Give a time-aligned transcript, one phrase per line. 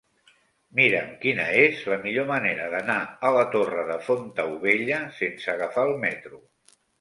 [0.77, 2.95] Mira'm quina és la millor manera d'anar
[3.29, 6.43] a la Torre de Fontaubella sense agafar el metro.